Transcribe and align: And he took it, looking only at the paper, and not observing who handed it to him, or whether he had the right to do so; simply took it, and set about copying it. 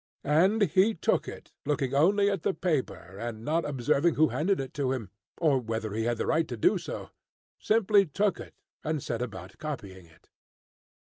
And 0.25 0.63
he 0.63 0.95
took 0.95 1.27
it, 1.27 1.51
looking 1.63 1.93
only 1.93 2.27
at 2.27 2.41
the 2.41 2.55
paper, 2.55 3.19
and 3.19 3.45
not 3.45 3.65
observing 3.65 4.15
who 4.15 4.29
handed 4.29 4.59
it 4.59 4.73
to 4.73 4.91
him, 4.93 5.11
or 5.37 5.59
whether 5.59 5.93
he 5.93 6.05
had 6.05 6.17
the 6.17 6.25
right 6.25 6.47
to 6.47 6.57
do 6.57 6.79
so; 6.79 7.11
simply 7.59 8.07
took 8.07 8.39
it, 8.39 8.55
and 8.83 9.03
set 9.03 9.21
about 9.21 9.59
copying 9.59 10.07
it. 10.07 10.27